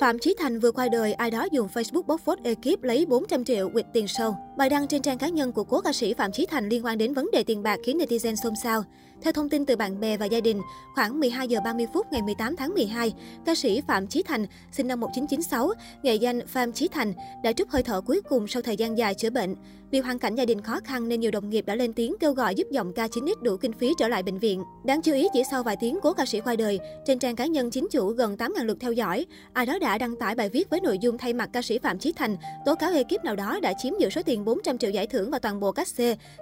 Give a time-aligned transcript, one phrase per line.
[0.00, 3.44] Phạm Chí Thành vừa qua đời, ai đó dùng Facebook bóc phốt ekip lấy 400
[3.44, 4.36] triệu quỵt tiền sâu.
[4.56, 6.98] Bài đăng trên trang cá nhân của cố ca sĩ Phạm Chí Thành liên quan
[6.98, 8.84] đến vấn đề tiền bạc khiến netizen xôn xao.
[9.22, 10.60] Theo thông tin từ bạn bè và gia đình,
[10.94, 13.12] khoảng 12 giờ 30 phút ngày 18 tháng 12,
[13.46, 15.72] ca sĩ Phạm Chí Thành, sinh năm 1996,
[16.02, 17.12] nghệ danh Phạm Chí Thành,
[17.42, 19.54] đã trút hơi thở cuối cùng sau thời gian dài chữa bệnh.
[19.90, 22.32] Vì hoàn cảnh gia đình khó khăn nên nhiều đồng nghiệp đã lên tiếng kêu
[22.32, 24.62] gọi giúp giọng ca 9X đủ kinh phí trở lại bệnh viện.
[24.84, 27.46] Đáng chú ý chỉ sau vài tiếng cố ca sĩ qua đời, trên trang cá
[27.46, 30.70] nhân chính chủ gần 8.000 lượt theo dõi, ai đó đã đăng tải bài viết
[30.70, 33.60] với nội dung thay mặt ca sĩ Phạm Chí Thành tố cáo ekip nào đó
[33.62, 36.00] đã chiếm giữ số tiền 400 triệu giải thưởng và toàn bộ các C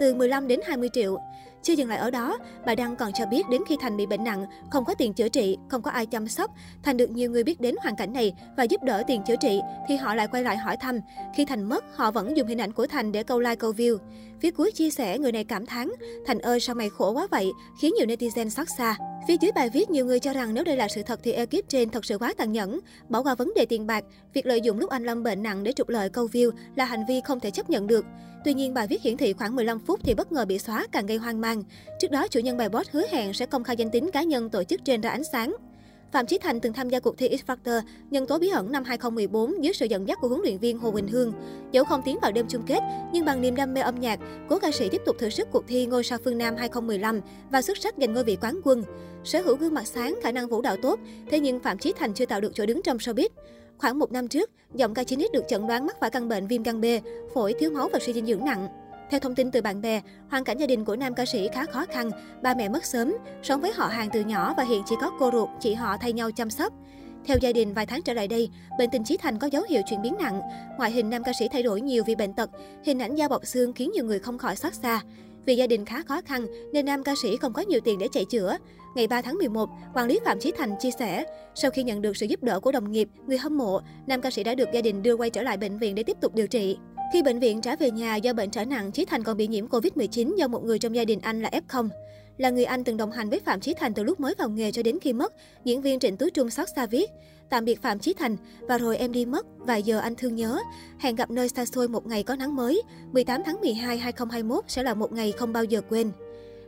[0.00, 1.18] từ 15 đến 20 triệu.
[1.62, 4.24] Chưa dừng lại ở đó, bà Đăng còn cho biết đến khi Thành bị bệnh
[4.24, 6.50] nặng, không có tiền chữa trị, không có ai chăm sóc,
[6.82, 9.60] Thành được nhiều người biết đến hoàn cảnh này và giúp đỡ tiền chữa trị,
[9.88, 10.98] thì họ lại quay lại hỏi thăm.
[11.36, 13.98] Khi Thành mất, họ vẫn dùng hình ảnh của Thành để câu like câu view.
[14.40, 15.88] Phía cuối chia sẻ, người này cảm thán,
[16.26, 18.96] Thành ơi sao mày khổ quá vậy, khiến nhiều netizen xót xa.
[19.28, 21.68] Phía dưới bài viết, nhiều người cho rằng nếu đây là sự thật thì ekip
[21.68, 22.80] trên thật sự quá tàn nhẫn.
[23.08, 25.72] Bỏ qua vấn đề tiền bạc, việc lợi dụng lúc anh Lâm bệnh nặng để
[25.72, 28.04] trục lợi câu view là hành vi không thể chấp nhận được.
[28.48, 31.06] Tuy nhiên, bài viết hiển thị khoảng 15 phút thì bất ngờ bị xóa càng
[31.06, 31.62] gây hoang mang.
[32.00, 34.50] Trước đó, chủ nhân bài post hứa hẹn sẽ công khai danh tính cá nhân
[34.50, 35.56] tổ chức trên ra ánh sáng.
[36.12, 38.84] Phạm Chí Thành từng tham gia cuộc thi X Factor nhân tố bí ẩn năm
[38.84, 41.32] 2014 dưới sự dẫn dắt của huấn luyện viên Hồ Quỳnh Hương.
[41.72, 42.80] Dẫu không tiến vào đêm chung kết,
[43.12, 45.64] nhưng bằng niềm đam mê âm nhạc, cố ca sĩ tiếp tục thử sức cuộc
[45.68, 48.84] thi Ngôi sao phương Nam 2015 và xuất sắc giành ngôi vị quán quân.
[49.24, 50.98] Sở hữu gương mặt sáng, khả năng vũ đạo tốt,
[51.30, 53.28] thế nhưng Phạm Chí Thành chưa tạo được chỗ đứng trong showbiz.
[53.78, 56.62] Khoảng một năm trước, giọng ca chính được chẩn đoán mắc phải căn bệnh viêm
[56.62, 56.84] gan B,
[57.34, 58.68] phổi thiếu máu và suy dinh dưỡng nặng.
[59.10, 61.64] Theo thông tin từ bạn bè, hoàn cảnh gia đình của nam ca sĩ khá
[61.66, 62.10] khó khăn,
[62.42, 65.30] ba mẹ mất sớm, sống với họ hàng từ nhỏ và hiện chỉ có cô
[65.32, 66.72] ruột, chị họ thay nhau chăm sóc.
[67.24, 69.82] Theo gia đình, vài tháng trở lại đây, bệnh tình Chí Thành có dấu hiệu
[69.90, 70.40] chuyển biến nặng.
[70.78, 72.50] Ngoại hình nam ca sĩ thay đổi nhiều vì bệnh tật,
[72.84, 75.00] hình ảnh da bọc xương khiến nhiều người không khỏi xót xa.
[75.48, 78.08] Vì gia đình khá khó khăn nên nam ca sĩ không có nhiều tiền để
[78.12, 78.56] chạy chữa.
[78.94, 81.24] Ngày 3 tháng 11, quản lý Phạm Chí Thành chia sẻ,
[81.54, 84.30] sau khi nhận được sự giúp đỡ của đồng nghiệp, người hâm mộ, nam ca
[84.30, 86.46] sĩ đã được gia đình đưa quay trở lại bệnh viện để tiếp tục điều
[86.46, 86.76] trị.
[87.12, 89.66] Khi bệnh viện trả về nhà do bệnh trở nặng, Chí Thành còn bị nhiễm
[89.66, 91.88] Covid-19 do một người trong gia đình anh là F0.
[92.38, 94.72] Là người anh từng đồng hành với Phạm Chí Thành từ lúc mới vào nghề
[94.72, 95.32] cho đến khi mất,
[95.64, 97.10] diễn viên Trịnh Tú Trung xót xa viết.
[97.50, 100.58] Tạm biệt Phạm Chí Thành, và rồi em đi mất, vài giờ anh thương nhớ.
[100.98, 102.82] Hẹn gặp nơi xa xôi một ngày có nắng mới,
[103.12, 106.10] 18 tháng 12 2021 sẽ là một ngày không bao giờ quên.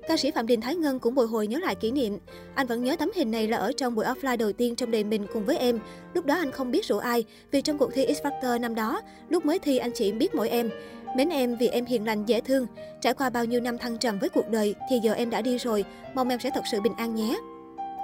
[0.09, 2.19] Ca sĩ Phạm Đình Thái Ngân cũng bồi hồi nhớ lại kỷ niệm.
[2.55, 5.05] Anh vẫn nhớ tấm hình này là ở trong buổi offline đầu tiên trong đời
[5.05, 5.79] mình cùng với em.
[6.15, 9.01] Lúc đó anh không biết rủ ai, vì trong cuộc thi X Factor năm đó,
[9.29, 10.71] lúc mới thi anh chỉ biết mỗi em.
[11.17, 12.67] Mến em vì em hiền lành dễ thương.
[13.01, 15.59] Trải qua bao nhiêu năm thăng trầm với cuộc đời thì giờ em đã đi
[15.59, 15.85] rồi,
[16.15, 17.39] mong em sẽ thật sự bình an nhé.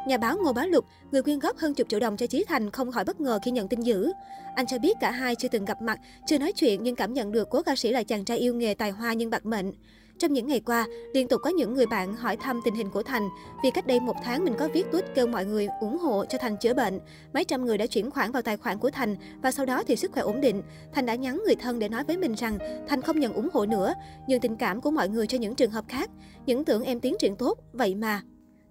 [0.07, 2.71] Nhà báo Ngô Bá Lục, người quyên góp hơn chục triệu đồng cho Chí Thành
[2.71, 4.13] không khỏi bất ngờ khi nhận tin dữ.
[4.55, 7.33] Anh cho biết cả hai chưa từng gặp mặt, chưa nói chuyện nhưng cảm nhận
[7.33, 9.73] được cố ca sĩ là chàng trai yêu nghề tài hoa nhưng bạc mệnh.
[10.19, 13.03] Trong những ngày qua, liên tục có những người bạn hỏi thăm tình hình của
[13.03, 13.29] Thành
[13.63, 16.39] vì cách đây một tháng mình có viết tweet kêu mọi người ủng hộ cho
[16.39, 17.01] Thành chữa bệnh.
[17.35, 19.97] Mấy trăm người đã chuyển khoản vào tài khoản của Thành và sau đó thì
[19.97, 20.63] sức khỏe ổn định.
[20.93, 23.67] Thành đã nhắn người thân để nói với mình rằng Thành không nhận ủng hộ
[23.67, 23.95] nữa,
[24.29, 26.11] nhưng tình cảm của mọi người cho những trường hợp khác.
[26.47, 28.23] Những tưởng em tiến triển tốt, vậy mà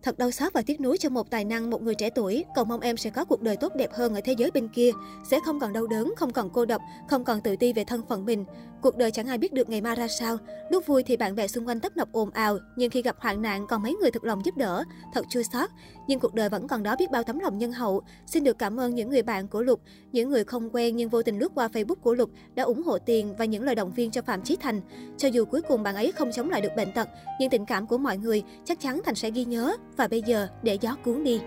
[0.06, 2.46] Thật đau xót và tiếc nuối cho một tài năng, một người trẻ tuổi.
[2.56, 4.92] Cầu mong em sẽ có cuộc đời tốt đẹp hơn ở thế giới bên kia.
[5.24, 8.02] Sẽ không còn đau đớn, không còn cô độc, không còn tự ti về thân
[8.10, 8.46] phận mình.
[8.82, 10.38] Cuộc đời chẳng ai biết được ngày mai ra sao.
[10.70, 13.42] Lúc vui thì bạn bè xung quanh tấp nập ồn ào, nhưng khi gặp hoạn
[13.42, 14.84] nạn còn mấy người thực lòng giúp đỡ.
[15.14, 15.70] Thật chua xót.
[16.08, 18.02] Nhưng cuộc đời vẫn còn đó biết bao tấm lòng nhân hậu.
[18.26, 21.24] Xin được cảm ơn những người bạn của Lục, những người không quen nhưng vô
[21.24, 24.12] tình lướt qua Facebook của Lục đã ủng hộ tiền và những lời động viên
[24.12, 24.82] cho Phạm Chí Thành.
[25.18, 27.08] Cho dù cuối cùng bạn ấy không chống lại được bệnh tật,
[27.40, 30.48] nhưng tình cảm của mọi người chắc chắn Thành sẽ ghi nhớ và bây giờ
[30.64, 31.42] để gió cuốn đi.